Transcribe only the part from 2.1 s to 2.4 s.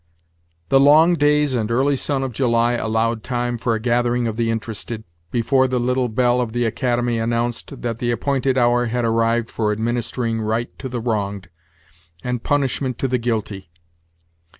of